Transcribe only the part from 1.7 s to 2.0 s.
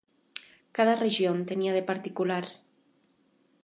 de